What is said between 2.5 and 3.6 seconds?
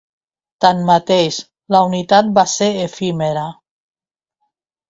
ser efímera.